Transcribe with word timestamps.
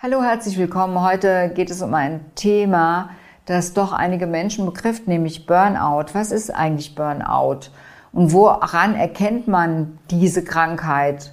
Hallo, 0.00 0.22
herzlich 0.22 0.56
willkommen. 0.58 1.02
Heute 1.02 1.50
geht 1.52 1.72
es 1.72 1.82
um 1.82 1.92
ein 1.92 2.20
Thema, 2.36 3.10
das 3.46 3.72
doch 3.72 3.92
einige 3.92 4.28
Menschen 4.28 4.64
betrifft, 4.64 5.08
nämlich 5.08 5.44
Burnout. 5.44 6.14
Was 6.14 6.30
ist 6.30 6.54
eigentlich 6.54 6.94
Burnout? 6.94 7.70
Und 8.12 8.32
woran 8.32 8.94
erkennt 8.94 9.48
man 9.48 9.98
diese 10.08 10.44
Krankheit? 10.44 11.32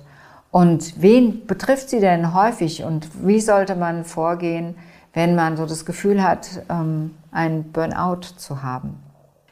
Und 0.49 0.99
wen 0.99 1.45
betrifft 1.45 1.91
sie 1.91 1.99
denn 1.99 2.33
häufig? 2.33 2.83
Und 2.83 3.07
wie 3.23 3.39
sollte 3.39 3.75
man 3.75 4.03
vorgehen, 4.03 4.75
wenn 5.13 5.35
man 5.35 5.57
so 5.57 5.67
das 5.67 5.85
Gefühl 5.85 6.23
hat, 6.23 6.49
ähm, 6.67 7.15
ein 7.31 7.71
Burnout 7.71 8.21
zu 8.35 8.63
haben? 8.63 8.97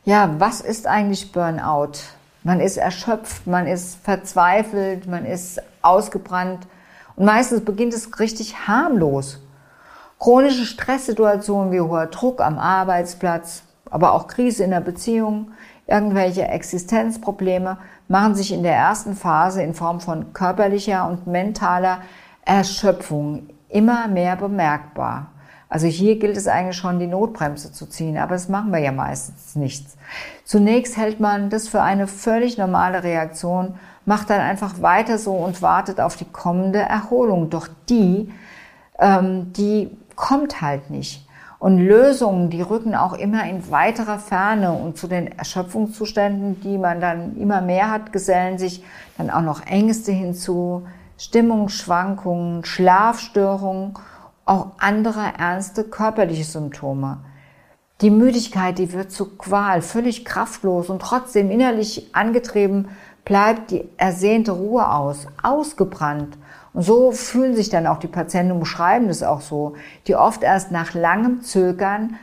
Ja, 0.05 0.33
was 0.39 0.59
ist 0.59 0.87
eigentlich 0.87 1.31
Burnout? 1.31 1.99
Man 2.41 2.59
ist 2.59 2.77
erschöpft, 2.77 3.45
man 3.45 3.67
ist 3.67 3.95
verzweifelt, 4.03 5.05
man 5.05 5.23
ist 5.23 5.61
ausgebrannt 5.83 6.65
und 7.15 7.25
meistens 7.25 7.63
beginnt 7.63 7.93
es 7.93 8.19
richtig 8.19 8.67
harmlos. 8.67 9.39
Chronische 10.19 10.65
Stresssituationen 10.65 11.71
wie 11.71 11.81
hoher 11.81 12.07
Druck 12.07 12.41
am 12.41 12.57
Arbeitsplatz, 12.57 13.63
aber 13.89 14.13
auch 14.13 14.27
Krise 14.27 14.63
in 14.63 14.71
der 14.71 14.79
Beziehung, 14.79 15.51
irgendwelche 15.85 16.47
Existenzprobleme 16.47 17.77
machen 18.07 18.35
sich 18.35 18.53
in 18.53 18.63
der 18.63 18.75
ersten 18.75 19.15
Phase 19.15 19.61
in 19.61 19.73
Form 19.73 19.99
von 19.99 20.33
körperlicher 20.33 21.07
und 21.07 21.27
mentaler 21.27 21.99
Erschöpfung 22.45 23.49
immer 23.69 24.07
mehr 24.07 24.35
bemerkbar. 24.35 25.32
Also 25.73 25.87
hier 25.87 26.19
gilt 26.19 26.37
es 26.37 26.47
eigentlich 26.47 26.77
schon, 26.77 26.99
die 26.99 27.07
Notbremse 27.07 27.71
zu 27.71 27.87
ziehen, 27.87 28.15
aber 28.19 28.35
das 28.35 28.47
machen 28.47 28.71
wir 28.71 28.77
ja 28.77 28.91
meistens 28.91 29.55
nichts. 29.55 29.97
Zunächst 30.45 30.97
hält 30.97 31.19
man 31.19 31.49
das 31.49 31.67
für 31.67 31.81
eine 31.81 32.05
völlig 32.05 32.59
normale 32.59 33.03
Reaktion 33.03 33.73
macht 34.05 34.29
dann 34.29 34.39
einfach 34.39 34.83
weiter 34.83 35.17
so 35.17 35.31
und 35.31 35.63
wartet 35.63 35.99
auf 35.99 36.15
die 36.15 36.25
kommende 36.25 36.77
Erholung. 36.77 37.49
Doch 37.49 37.67
die, 37.89 38.31
ähm, 38.99 39.51
die 39.53 39.89
kommt 40.15 40.61
halt 40.61 40.91
nicht. 40.91 41.27
Und 41.57 41.79
Lösungen, 41.79 42.51
die 42.51 42.61
rücken 42.61 42.93
auch 42.93 43.13
immer 43.13 43.43
in 43.45 43.71
weiterer 43.71 44.19
Ferne. 44.19 44.73
Und 44.73 44.99
zu 44.99 45.07
den 45.07 45.27
Erschöpfungszuständen, 45.39 46.61
die 46.61 46.77
man 46.77 47.01
dann 47.01 47.35
immer 47.35 47.61
mehr 47.61 47.89
hat, 47.89 48.13
gesellen 48.13 48.59
sich 48.59 48.83
dann 49.17 49.31
auch 49.31 49.41
noch 49.41 49.65
Ängste 49.65 50.11
hinzu, 50.11 50.85
Stimmungsschwankungen, 51.17 52.63
Schlafstörungen, 52.63 53.93
auch 54.45 54.71
andere 54.77 55.21
ernste 55.37 55.83
körperliche 55.83 56.43
Symptome. 56.43 57.19
Die 58.01 58.09
Müdigkeit, 58.09 58.77
die 58.79 58.91
wird 58.91 59.11
zu 59.11 59.37
Qual, 59.37 59.81
völlig 59.81 60.25
kraftlos 60.25 60.89
und 60.89 61.01
trotzdem 61.01 61.51
innerlich 61.51 62.13
angetrieben 62.13 62.89
bleibt 63.23 63.71
die 63.71 63.87
ersehnte 63.97 64.51
Ruhe 64.51 64.89
aus, 64.89 65.27
ausgebrannt. 65.41 66.37
Und 66.73 66.81
so 66.81 67.11
fühlen 67.11 67.55
sich 67.55 67.69
dann 67.69 67.87
auch 67.87 67.99
die 67.99 68.07
Patienten 68.07 68.53
und 68.53 68.59
beschreiben 68.59 69.07
das 69.07 69.23
auch 69.23 69.41
so, 69.41 69.75
die 70.07 70.15
oft 70.15 70.43
erst 70.43 70.71
nach 70.71 70.93
langem 70.93 71.41
Zögern 71.41 72.17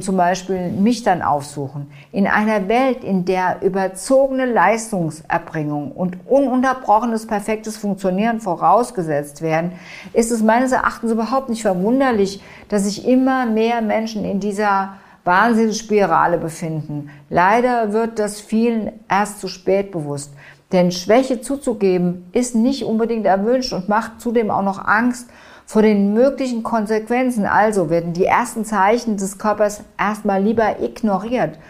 zum 0.00 0.16
Beispiel 0.18 0.68
mich 0.68 1.04
dann 1.04 1.22
aufsuchen. 1.22 1.90
In 2.12 2.26
einer 2.26 2.68
Welt, 2.68 3.02
in 3.02 3.24
der 3.24 3.62
überzogene 3.62 4.44
Leistungserbringung 4.44 5.92
und 5.92 6.18
ununterbrochenes 6.26 7.26
perfektes 7.26 7.78
Funktionieren 7.78 8.40
vorausgesetzt 8.40 9.40
werden, 9.40 9.72
ist 10.12 10.32
es 10.32 10.42
meines 10.42 10.72
Erachtens 10.72 11.12
überhaupt 11.12 11.48
nicht 11.48 11.62
verwunderlich, 11.62 12.42
dass 12.68 12.84
sich 12.84 13.08
immer 13.08 13.46
mehr 13.46 13.80
Menschen 13.80 14.24
in 14.26 14.38
dieser 14.38 14.94
Wahnsinnsspirale 15.24 16.36
befinden. 16.36 17.10
Leider 17.30 17.94
wird 17.94 18.18
das 18.18 18.38
vielen 18.38 18.92
erst 19.08 19.40
zu 19.40 19.48
spät 19.48 19.92
bewusst. 19.92 20.32
Denn 20.72 20.92
Schwäche 20.92 21.40
zuzugeben 21.40 22.28
ist 22.32 22.54
nicht 22.54 22.84
unbedingt 22.84 23.26
erwünscht 23.26 23.72
und 23.72 23.88
macht 23.88 24.20
zudem 24.20 24.50
auch 24.50 24.62
noch 24.62 24.84
Angst 24.84 25.28
vor 25.70 25.82
den 25.82 26.12
möglichen 26.14 26.64
Konsequenzen. 26.64 27.46
Also 27.46 27.90
werden 27.90 28.12
die 28.12 28.24
ersten 28.24 28.64
Zeichen 28.64 29.16
des 29.16 29.38
Körpers 29.38 29.84
erstmal 29.96 30.42
lieber 30.42 30.82
ignoriert. 30.82 31.60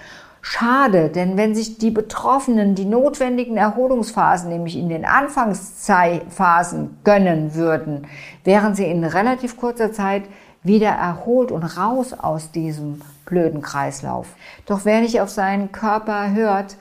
Schade, 0.40 1.10
denn 1.10 1.36
wenn 1.36 1.54
sich 1.54 1.76
die 1.76 1.90
Betroffenen 1.90 2.74
die 2.74 2.86
notwendigen 2.86 3.58
Erholungsphasen, 3.58 4.48
nämlich 4.48 4.78
in 4.78 4.88
den 4.88 5.04
Anfangsphasen 5.04 6.96
gönnen 7.04 7.54
würden, 7.54 8.06
wären 8.42 8.74
sie 8.74 8.86
in 8.86 9.04
relativ 9.04 9.58
kurzer 9.58 9.92
Zeit 9.92 10.22
wieder 10.62 10.88
erholt 10.88 11.52
und 11.52 11.62
raus 11.62 12.14
aus 12.14 12.52
diesem 12.52 13.02
blöden 13.26 13.60
Kreislauf. 13.60 14.28
Doch 14.64 14.86
wer 14.86 15.02
nicht 15.02 15.20
auf 15.20 15.28
seinen 15.28 15.72
Körper 15.72 16.32
hört, 16.32 16.78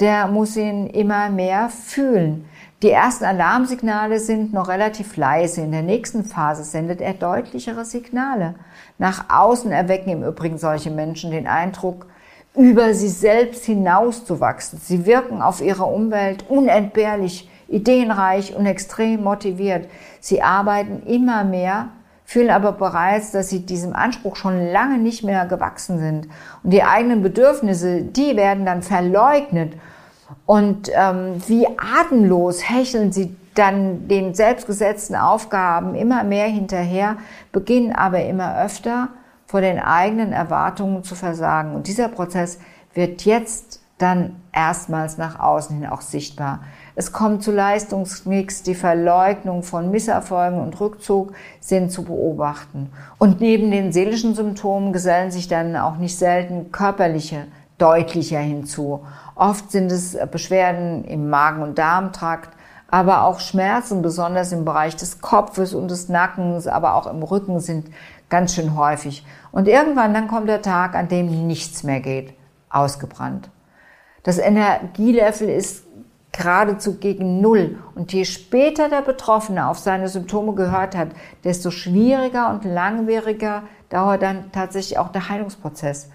der 0.00 0.26
muss 0.26 0.56
ihn 0.56 0.88
immer 0.88 1.30
mehr 1.30 1.68
fühlen. 1.68 2.44
Die 2.82 2.90
ersten 2.90 3.24
Alarmsignale 3.24 4.20
sind 4.20 4.52
noch 4.52 4.68
relativ 4.68 5.16
leise. 5.16 5.62
In 5.62 5.72
der 5.72 5.82
nächsten 5.82 6.24
Phase 6.24 6.62
sendet 6.62 7.00
er 7.00 7.14
deutlichere 7.14 7.86
Signale. 7.86 8.54
Nach 8.98 9.30
außen 9.30 9.72
erwecken 9.72 10.10
im 10.10 10.22
Übrigen 10.22 10.58
solche 10.58 10.90
Menschen 10.90 11.30
den 11.30 11.46
Eindruck, 11.46 12.06
über 12.54 12.92
sie 12.92 13.08
selbst 13.08 13.64
hinauszuwachsen. 13.64 14.78
Sie 14.78 15.06
wirken 15.06 15.40
auf 15.40 15.62
ihre 15.62 15.84
Umwelt 15.84 16.44
unentbehrlich, 16.48 17.50
ideenreich 17.68 18.54
und 18.54 18.66
extrem 18.66 19.22
motiviert. 19.22 19.88
Sie 20.20 20.42
arbeiten 20.42 21.02
immer 21.06 21.44
mehr 21.44 21.88
fühlen 22.26 22.50
aber 22.50 22.72
bereits, 22.72 23.30
dass 23.30 23.48
sie 23.48 23.64
diesem 23.64 23.94
Anspruch 23.94 24.34
schon 24.34 24.72
lange 24.72 24.98
nicht 24.98 25.22
mehr 25.22 25.46
gewachsen 25.46 25.98
sind. 26.00 26.28
Und 26.64 26.72
die 26.72 26.82
eigenen 26.82 27.22
Bedürfnisse, 27.22 28.02
die 28.02 28.36
werden 28.36 28.66
dann 28.66 28.82
verleugnet. 28.82 29.74
Und 30.44 30.90
ähm, 30.94 31.42
wie 31.46 31.66
atemlos 31.66 32.68
hecheln 32.68 33.12
sie 33.12 33.36
dann 33.54 34.08
den 34.08 34.34
selbstgesetzten 34.34 35.16
Aufgaben 35.16 35.94
immer 35.94 36.24
mehr 36.24 36.46
hinterher, 36.46 37.16
beginnen 37.52 37.92
aber 37.92 38.24
immer 38.24 38.62
öfter 38.62 39.08
vor 39.46 39.60
den 39.60 39.78
eigenen 39.78 40.32
Erwartungen 40.32 41.04
zu 41.04 41.14
versagen. 41.14 41.74
Und 41.74 41.86
dieser 41.86 42.08
Prozess 42.08 42.58
wird 42.94 43.24
jetzt 43.24 43.80
dann 43.98 44.36
erstmals 44.52 45.16
nach 45.16 45.40
außen 45.40 45.76
hin 45.78 45.86
auch 45.86 46.02
sichtbar. 46.02 46.60
Es 46.96 47.12
kommt 47.12 47.42
zu 47.42 47.50
Leistungsmix, 47.50 48.62
die 48.62 48.74
Verleugnung 48.74 49.62
von 49.62 49.90
Misserfolgen 49.90 50.60
und 50.60 50.78
Rückzug 50.80 51.32
sind 51.60 51.90
zu 51.90 52.04
beobachten. 52.04 52.90
Und 53.18 53.40
neben 53.40 53.70
den 53.70 53.92
seelischen 53.92 54.34
Symptomen 54.34 54.92
gesellen 54.92 55.30
sich 55.30 55.48
dann 55.48 55.76
auch 55.76 55.96
nicht 55.96 56.18
selten 56.18 56.72
körperliche 56.72 57.46
deutlicher 57.78 58.38
hinzu. 58.38 59.04
Oft 59.34 59.70
sind 59.70 59.92
es 59.92 60.16
Beschwerden 60.30 61.04
im 61.04 61.28
Magen- 61.28 61.62
und 61.62 61.78
Darmtrakt, 61.78 62.50
aber 62.88 63.24
auch 63.24 63.40
Schmerzen, 63.40 64.02
besonders 64.02 64.52
im 64.52 64.64
Bereich 64.64 64.96
des 64.96 65.20
Kopfes 65.20 65.74
und 65.74 65.90
des 65.90 66.08
Nackens, 66.08 66.66
aber 66.66 66.94
auch 66.94 67.06
im 67.06 67.22
Rücken 67.22 67.60
sind 67.60 67.88
ganz 68.28 68.54
schön 68.54 68.76
häufig. 68.76 69.24
Und 69.52 69.68
irgendwann 69.68 70.14
dann 70.14 70.28
kommt 70.28 70.48
der 70.48 70.62
Tag, 70.62 70.94
an 70.94 71.08
dem 71.08 71.46
nichts 71.46 71.82
mehr 71.82 72.00
geht, 72.00 72.34
ausgebrannt. 72.70 73.50
Das 74.22 74.38
Energielevel 74.38 75.48
ist 75.48 75.84
geradezu 76.32 76.98
gegen 76.98 77.40
Null. 77.40 77.78
Und 77.94 78.12
je 78.12 78.24
später 78.24 78.88
der 78.88 79.02
Betroffene 79.02 79.68
auf 79.68 79.78
seine 79.78 80.08
Symptome 80.08 80.54
gehört 80.54 80.96
hat, 80.96 81.08
desto 81.44 81.70
schwieriger 81.70 82.50
und 82.50 82.64
langwieriger 82.64 83.62
dauert 83.88 84.22
dann 84.22 84.52
tatsächlich 84.52 84.98
auch 84.98 85.08
der 85.08 85.28
Heilungsprozess. 85.28 86.10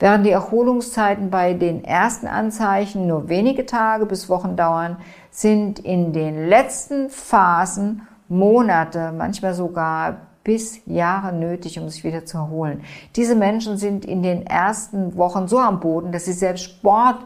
Während 0.00 0.24
die 0.24 0.30
Erholungszeiten 0.30 1.30
bei 1.30 1.54
den 1.54 1.82
ersten 1.84 2.28
Anzeichen 2.28 3.08
nur 3.08 3.28
wenige 3.28 3.66
Tage 3.66 4.06
bis 4.06 4.28
Wochen 4.28 4.54
dauern, 4.54 4.96
sind 5.30 5.80
in 5.80 6.12
den 6.12 6.48
letzten 6.48 7.10
Phasen 7.10 8.06
Monate, 8.28 9.12
manchmal 9.16 9.54
sogar 9.54 10.18
bis 10.44 10.80
Jahre 10.86 11.32
nötig, 11.32 11.80
um 11.80 11.88
sich 11.88 12.04
wieder 12.04 12.24
zu 12.24 12.38
erholen. 12.38 12.82
Diese 13.16 13.34
Menschen 13.34 13.76
sind 13.76 14.04
in 14.04 14.22
den 14.22 14.46
ersten 14.46 15.16
Wochen 15.16 15.48
so 15.48 15.58
am 15.58 15.80
Boden, 15.80 16.12
dass 16.12 16.26
sie 16.26 16.32
selbst 16.32 16.64
Sport 16.64 17.16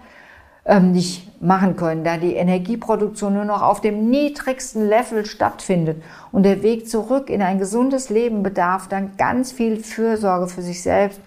ähm, 0.65 0.93
nicht 0.93 1.43
machen 1.43 1.77
können, 1.77 2.05
da 2.05 2.17
die 2.17 2.35
Energieproduktion 2.35 3.35
nur 3.35 3.45
noch 3.45 3.63
auf 3.63 3.81
dem 3.81 4.09
niedrigsten 4.09 4.89
Level 4.89 5.27
stattfindet. 5.27 6.03
Und 6.31 6.45
der 6.45 6.63
Weg 6.63 6.89
zurück 6.89 7.29
in 7.29 7.43
ein 7.43 7.59
gesundes 7.59 8.11
Leben 8.11 8.43
bedarf 8.43 8.89
dann 8.89 9.17
ganz 9.19 9.53
viel 9.53 9.77
Fürsorge 9.77 10.49
für 10.49 10.63
sich 10.63 10.83
selbst 10.83 11.21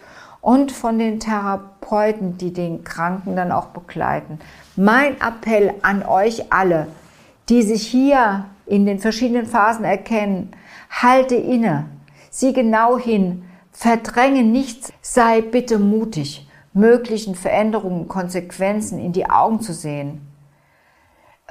und 0.46 0.72
von 0.72 1.00
den 1.00 1.20
Therapeuten, 1.20 2.38
die 2.38 2.54
den 2.54 2.84
Kranken 2.84 3.36
dann 3.36 3.52
auch 3.52 3.70
begleiten. 3.70 4.38
Mein 4.76 5.20
Appell 5.20 5.74
an 5.82 6.04
euch 6.04 6.54
alle, 6.54 6.86
die 7.50 7.64
sich 7.64 7.88
hier 7.88 8.46
in 8.68 8.86
den 8.86 9.00
verschiedenen 9.00 9.48
Phasen 9.48 9.86
erkennen, 9.86 10.52
halte 10.92 11.34
inne, 11.34 11.88
sieh 12.30 12.54
genau 12.54 13.00
hin, 13.00 13.46
verdränge 13.72 14.44
nichts, 14.44 14.94
sei 15.02 15.42
bitte 15.42 15.80
mutig 15.80 16.48
möglichen 16.74 17.34
Veränderungen, 17.34 18.08
Konsequenzen 18.08 19.00
in 19.00 19.14
die 19.14 19.28
Augen 19.28 19.62
zu 19.62 19.74
sehen. 19.74 20.28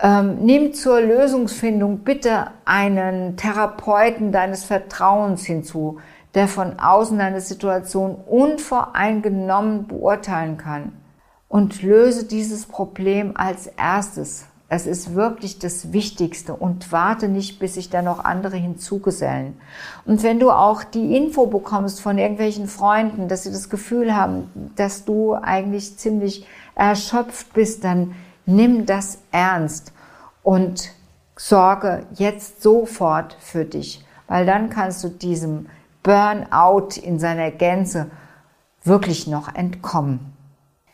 Ähm, 0.00 0.37
nimm 0.44 0.73
zur 0.73 1.00
Lösungsfindung 1.00 2.05
bitte 2.05 2.52
einen 2.64 3.37
Therapeuten 3.37 4.31
deines 4.31 4.62
Vertrauens 4.64 5.44
hinzu, 5.44 5.99
der 6.34 6.48
von 6.48 6.78
außen 6.78 7.19
deine 7.19 7.40
Situation 7.40 8.16
unvoreingenommen 8.26 9.86
beurteilen 9.86 10.56
kann. 10.56 10.92
Und 11.48 11.82
löse 11.82 12.25
dieses 12.25 12.66
Problem 12.66 13.36
als 13.36 13.69
erstes. 13.69 14.46
Das 14.69 14.86
ist 14.86 15.14
wirklich 15.14 15.60
das 15.60 15.92
Wichtigste 15.92 16.54
und 16.54 16.90
warte 16.90 17.28
nicht, 17.28 17.60
bis 17.60 17.75
sich 17.75 17.90
da 17.90 18.02
noch 18.02 18.25
andere 18.25 18.56
hinzugesellen. 18.56 19.56
Und 20.04 20.25
wenn 20.25 20.40
du 20.40 20.50
auch 20.50 20.82
die 20.82 21.16
Info 21.16 21.46
bekommst 21.46 22.00
von 22.00 22.19
irgendwelchen 22.19 22.66
Freunden, 22.66 23.28
dass 23.28 23.44
sie 23.44 23.52
das 23.52 23.69
Gefühl 23.69 24.16
haben, 24.16 24.72
dass 24.75 25.04
du 25.04 25.34
eigentlich 25.34 25.96
ziemlich 25.98 26.48
erschöpft 26.75 27.52
bist, 27.52 27.84
dann 27.84 28.16
nimm 28.46 28.84
das 28.84 29.19
ernst 29.31 29.92
und 30.42 30.90
sorge 31.36 32.06
jetzt 32.14 32.62
sofort 32.62 33.36
für 33.38 33.64
dich, 33.64 34.04
weil 34.26 34.44
dann 34.44 34.70
kannst 34.70 35.04
du 35.04 35.08
diesem 35.08 35.66
Burnout 36.05 36.97
in 37.03 37.19
seiner 37.19 37.51
Gänze 37.51 38.11
wirklich 38.85 39.27
noch 39.27 39.53
entkommen. 39.53 40.35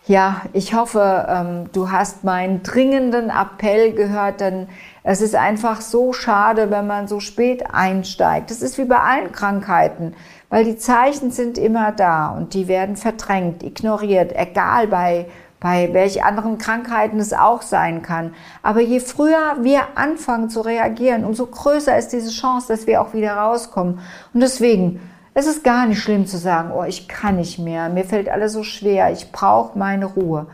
Ja, 0.06 0.42
ich 0.54 0.72
hoffe, 0.74 1.26
ähm, 1.28 1.70
du 1.72 1.90
hast 1.90 2.24
meinen 2.24 2.62
dringenden 2.62 3.28
Appell 3.28 3.92
gehört, 3.92 4.40
denn 4.40 4.66
es 5.02 5.20
ist 5.20 5.34
einfach 5.34 5.82
so 5.82 6.14
schade, 6.14 6.70
wenn 6.70 6.86
man 6.86 7.06
so 7.06 7.20
spät 7.20 7.64
einsteigt. 7.72 8.50
Das 8.50 8.62
ist 8.62 8.78
wie 8.78 8.86
bei 8.86 8.98
allen 8.98 9.30
Krankheiten, 9.30 10.14
weil 10.48 10.64
die 10.64 10.78
Zeichen 10.78 11.30
sind 11.30 11.58
immer 11.58 11.92
da 11.92 12.30
und 12.30 12.54
die 12.54 12.66
werden 12.66 12.96
verdrängt, 12.96 13.62
ignoriert, 13.62 14.32
egal 14.34 14.86
bei, 14.86 15.26
bei 15.60 15.92
welch 15.92 16.24
anderen 16.24 16.56
Krankheiten 16.58 17.20
es 17.20 17.32
auch 17.32 17.62
sein 17.62 18.02
kann. 18.02 18.34
Aber 18.62 18.80
je 18.80 18.98
früher 18.98 19.58
wir 19.60 19.82
anfangen 19.96 20.48
zu 20.48 20.62
reagieren, 20.62 21.24
umso 21.24 21.46
größer 21.46 21.96
ist 21.98 22.08
diese 22.08 22.30
Chance, 22.30 22.68
dass 22.68 22.86
wir 22.86 23.02
auch 23.02 23.12
wieder 23.12 23.34
rauskommen. 23.34 24.00
Und 24.32 24.40
deswegen, 24.40 25.00
es 25.34 25.46
ist 25.46 25.62
gar 25.62 25.86
nicht 25.86 26.00
schlimm 26.00 26.26
zu 26.26 26.38
sagen, 26.38 26.72
oh, 26.72 26.84
ich 26.84 27.08
kann 27.08 27.36
nicht 27.36 27.58
mehr, 27.58 27.90
mir 27.90 28.04
fällt 28.04 28.28
alles 28.28 28.54
so 28.54 28.62
schwer, 28.62 29.12
ich 29.12 29.30
brauche 29.30 29.78
meine 29.78 30.06
Ruhe. 30.06 30.46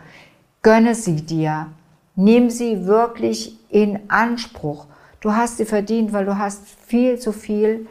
Gönne 0.62 0.96
sie 0.96 1.24
dir. 1.24 1.68
Nimm 2.16 2.50
sie 2.50 2.86
wirklich 2.86 3.58
in 3.68 4.10
Anspruch. 4.10 4.86
Du 5.20 5.34
hast 5.34 5.58
sie 5.58 5.64
verdient, 5.64 6.12
weil 6.12 6.24
du 6.24 6.38
hast 6.38 6.66
viel 6.86 7.18
zu 7.18 7.32
viel 7.32 7.86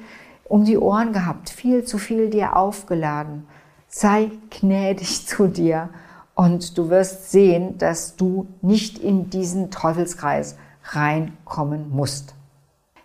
um 0.48 0.64
die 0.64 0.78
Ohren 0.78 1.12
gehabt, 1.12 1.50
viel 1.50 1.84
zu 1.84 1.98
viel 1.98 2.30
dir 2.30 2.56
aufgeladen. 2.56 3.48
Sei 3.88 4.32
gnädig 4.50 5.28
zu 5.28 5.48
dir 5.48 5.90
und 6.36 6.78
du 6.78 6.90
wirst 6.90 7.32
sehen, 7.32 7.78
dass 7.78 8.16
du 8.16 8.48
nicht 8.62 9.00
in 9.00 9.30
diesen 9.30 9.72
Teufelskreis 9.72 10.58
reinkommen 10.84 11.90
musst. 11.90 12.36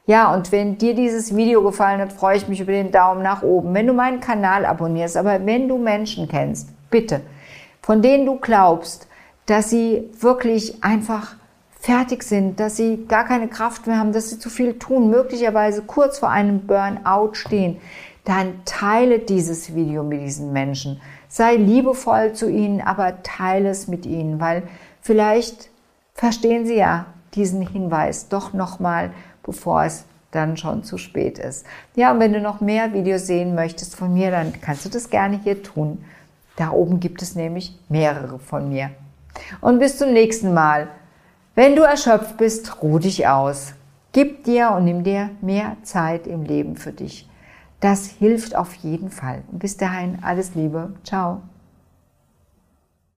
Ja, 0.06 0.34
und 0.34 0.50
wenn 0.50 0.76
dir 0.76 0.94
dieses 0.94 1.36
Video 1.36 1.62
gefallen 1.62 2.00
hat, 2.00 2.12
freue 2.12 2.36
ich 2.36 2.48
mich 2.48 2.60
über 2.60 2.72
den 2.72 2.90
Daumen 2.90 3.22
nach 3.22 3.42
oben. 3.42 3.72
Wenn 3.72 3.86
du 3.86 3.92
meinen 3.92 4.20
Kanal 4.20 4.66
abonnierst, 4.66 5.16
aber 5.16 5.46
wenn 5.46 5.68
du 5.68 5.78
Menschen 5.78 6.26
kennst, 6.26 6.68
bitte, 6.90 7.20
von 7.80 8.02
denen 8.02 8.26
du 8.26 8.36
glaubst, 8.36 9.06
dass 9.46 9.70
sie 9.70 10.10
wirklich 10.18 10.82
einfach 10.82 11.36
fertig 11.78 12.24
sind, 12.24 12.60
dass 12.60 12.76
sie 12.76 13.06
gar 13.06 13.24
keine 13.24 13.48
Kraft 13.48 13.86
mehr 13.86 13.98
haben, 13.98 14.12
dass 14.12 14.30
sie 14.30 14.38
zu 14.38 14.50
viel 14.50 14.78
tun, 14.78 15.10
möglicherweise 15.10 15.82
kurz 15.82 16.18
vor 16.18 16.30
einem 16.30 16.66
Burnout 16.66 17.34
stehen, 17.34 17.78
dann 18.24 18.64
teile 18.64 19.18
dieses 19.18 19.74
Video 19.74 20.02
mit 20.02 20.20
diesen 20.20 20.52
Menschen. 20.52 21.00
Sei 21.28 21.56
liebevoll 21.56 22.32
zu 22.32 22.50
ihnen, 22.50 22.80
aber 22.80 23.22
teile 23.22 23.70
es 23.70 23.88
mit 23.88 24.06
ihnen, 24.06 24.40
weil 24.40 24.64
vielleicht 25.00 25.70
verstehen 26.14 26.66
sie 26.66 26.76
ja 26.76 27.06
diesen 27.34 27.66
Hinweis 27.66 28.28
doch 28.28 28.52
nochmal 28.52 29.12
bevor 29.42 29.84
es 29.84 30.04
dann 30.30 30.56
schon 30.56 30.84
zu 30.84 30.98
spät 30.98 31.38
ist. 31.38 31.66
Ja, 31.96 32.12
und 32.12 32.20
wenn 32.20 32.32
du 32.32 32.40
noch 32.40 32.60
mehr 32.60 32.92
Videos 32.92 33.26
sehen 33.26 33.54
möchtest 33.54 33.96
von 33.96 34.12
mir, 34.12 34.30
dann 34.30 34.52
kannst 34.60 34.84
du 34.84 34.88
das 34.88 35.10
gerne 35.10 35.40
hier 35.42 35.62
tun. 35.62 36.04
Da 36.56 36.70
oben 36.70 37.00
gibt 37.00 37.22
es 37.22 37.34
nämlich 37.34 37.78
mehrere 37.88 38.38
von 38.38 38.68
mir. 38.68 38.90
Und 39.60 39.78
bis 39.78 39.98
zum 39.98 40.12
nächsten 40.12 40.52
Mal. 40.54 40.88
Wenn 41.54 41.74
du 41.74 41.82
erschöpft 41.82 42.36
bist, 42.36 42.82
ruh 42.82 42.98
dich 42.98 43.26
aus. 43.26 43.72
Gib 44.12 44.44
dir 44.44 44.72
und 44.72 44.84
nimm 44.84 45.04
dir 45.04 45.30
mehr 45.40 45.76
Zeit 45.82 46.26
im 46.26 46.44
Leben 46.44 46.76
für 46.76 46.92
dich. 46.92 47.29
Das 47.80 48.06
hilft 48.06 48.54
auf 48.54 48.74
jeden 48.74 49.10
Fall. 49.10 49.42
Bis 49.50 49.76
dahin 49.76 50.18
alles 50.22 50.54
Liebe. 50.54 50.92
Ciao. 51.02 51.42